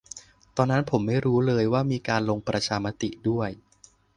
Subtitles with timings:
[0.55, 3.49] ตอนนั้นผมไม่รู้เลยว่ามีการลงประชามติด้วย